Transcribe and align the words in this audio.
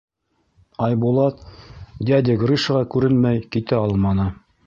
Айбулат 0.85 1.43
дядя 2.09 2.37
Гришаға 2.45 2.83
күренмәй 2.97 3.47
китә 3.57 3.83
алманы. 3.85 4.29